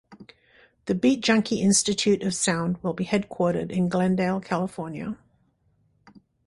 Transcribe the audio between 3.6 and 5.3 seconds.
in Glendale, California.